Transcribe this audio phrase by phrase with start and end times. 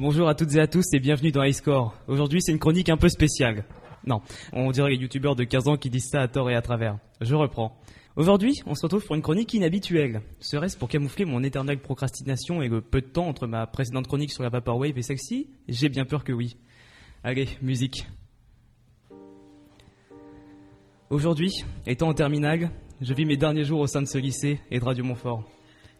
[0.00, 1.92] Bonjour à toutes et à tous et bienvenue dans iScore.
[2.06, 3.64] Aujourd'hui, c'est une chronique un peu spéciale.
[4.06, 4.20] Non,
[4.52, 6.98] on dirait les youtubeurs de 15 ans qui disent ça à tort et à travers.
[7.20, 7.76] Je reprends.
[8.14, 10.22] Aujourd'hui, on se retrouve pour une chronique inhabituelle.
[10.38, 14.30] Serait-ce pour camoufler mon éternelle procrastination et le peu de temps entre ma précédente chronique
[14.30, 15.50] sur la Vaporwave et celle-ci?
[15.66, 16.56] J'ai bien peur que oui.
[17.24, 18.06] Allez, musique.
[21.10, 22.70] Aujourd'hui, étant en terminale,
[23.00, 25.42] je vis mes derniers jours au sein de ce lycée et de Radio Montfort.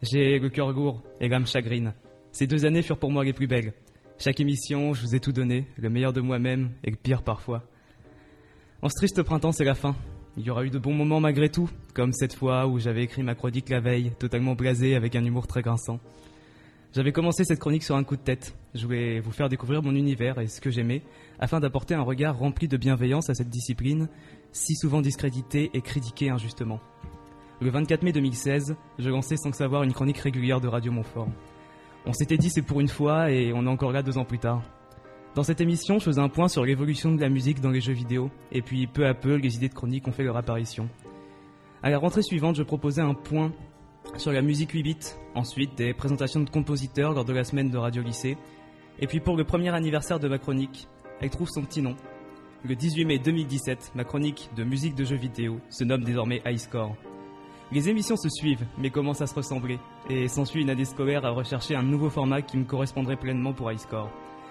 [0.00, 1.92] J'ai le cœur lourd et l'âme chagrine.
[2.32, 3.74] Ces deux années furent pour moi les plus belles.
[4.24, 7.64] Chaque émission, je vous ai tout donné, le meilleur de moi-même et le pire parfois.
[8.80, 9.96] En ce triste printemps, c'est la fin.
[10.36, 13.24] Il y aura eu de bons moments malgré tout, comme cette fois où j'avais écrit
[13.24, 15.98] ma chronique la veille, totalement blasé avec un humour très grinçant.
[16.94, 18.56] J'avais commencé cette chronique sur un coup de tête.
[18.76, 21.02] Je voulais vous faire découvrir mon univers et ce que j'aimais,
[21.40, 24.08] afin d'apporter un regard rempli de bienveillance à cette discipline,
[24.52, 26.78] si souvent discréditée et critiquée injustement.
[27.60, 31.26] Le 24 mai 2016, je lançais sans le savoir une chronique régulière de Radio Montfort.
[32.04, 34.38] On s'était dit c'est pour une fois et on est encore là deux ans plus
[34.38, 34.62] tard.
[35.34, 37.94] Dans cette émission, je faisais un point sur l'évolution de la musique dans les jeux
[37.94, 40.90] vidéo, et puis peu à peu, les idées de chronique ont fait leur apparition.
[41.82, 43.50] À la rentrée suivante, je proposais un point
[44.18, 47.78] sur la musique 8 bits, ensuite des présentations de compositeurs lors de la semaine de
[47.78, 48.36] Radio Lycée,
[48.98, 50.86] et puis pour le premier anniversaire de ma chronique,
[51.20, 51.96] elle trouve son petit nom.
[52.64, 56.94] Le 18 mai 2017, ma chronique de musique de jeux vidéo se nomme désormais Highscore.
[57.72, 59.78] Les émissions se suivent, mais commencent à se ressembler,
[60.10, 63.72] et s'ensuit une année scolaire à rechercher un nouveau format qui me correspondrait pleinement pour
[63.72, 64.10] iScore.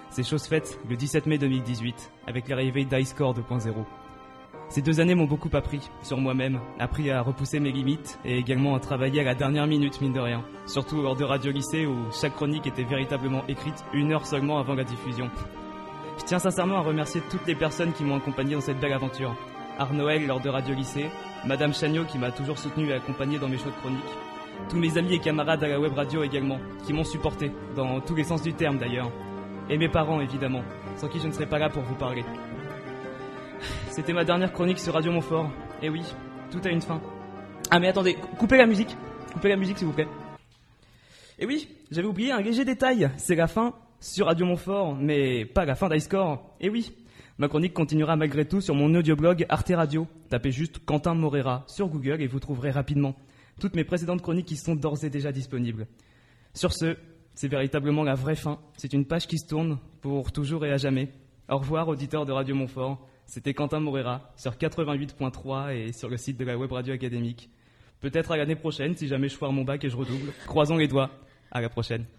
[0.10, 3.74] C'est chose faite le 17 mai 2018, avec l'arrivée d'iScore 2.0.
[4.70, 8.74] Ces deux années m'ont beaucoup appris sur moi-même, appris à repousser mes limites et également
[8.74, 10.44] à travailler à la dernière minute, mine de rien.
[10.66, 14.74] Surtout lors de Radio Lycée où chaque chronique était véritablement écrite une heure seulement avant
[14.74, 15.30] la diffusion.
[16.18, 19.36] Je tiens sincèrement à remercier toutes les personnes qui m'ont accompagné dans cette belle aventure.
[19.78, 21.10] Arnoël lors de Radio Lycée,
[21.46, 24.00] Madame Chagnot qui m'a toujours soutenu et accompagné dans mes choix de chroniques,
[24.70, 28.14] tous mes amis et camarades à la web radio également, qui m'ont supporté, dans tous
[28.14, 29.12] les sens du terme d'ailleurs,
[29.68, 30.62] et mes parents évidemment,
[30.98, 32.24] sans qui je ne serais pas là pour vous parler.
[33.90, 35.50] C'était ma dernière chronique sur Radio Montfort,
[35.82, 36.04] et oui,
[36.52, 37.02] tout a une fin.
[37.72, 38.96] Ah mais attendez, coupez la musique,
[39.34, 40.08] coupez la musique s'il vous plaît.
[41.40, 45.66] Et oui, j'avais oublié un léger détail, c'est la fin sur Radio Montfort, mais pas
[45.66, 46.56] la fin d'iScore.
[46.60, 46.94] Et oui,
[47.38, 50.08] Ma chronique continuera malgré tout sur mon audioblog Arte Radio.
[50.30, 53.16] Tapez juste Quentin Morera sur Google et vous trouverez rapidement
[53.60, 55.88] toutes mes précédentes chroniques qui sont d'ores et déjà disponibles.
[56.54, 56.98] Sur ce,
[57.34, 58.60] c'est véritablement la vraie fin.
[58.78, 61.10] C'est une page qui se tourne pour toujours et à jamais.
[61.50, 63.08] Au revoir, auditeurs de Radio Montfort.
[63.26, 67.50] C'était Quentin Morera sur 88.3 et sur le site de la Web Radio Académique.
[68.02, 70.34] Peut-être à l'année prochaine si jamais je foire mon bac et je redouble.
[70.48, 71.10] Croisons les doigts.
[71.52, 72.06] À la prochaine.